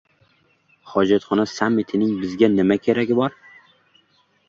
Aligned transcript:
Hojatxona 0.93 1.45
sammitining 1.53 2.17
bizga 2.25 2.53
nima 2.57 2.81
keragi 2.89 3.23
bor? 3.25 3.41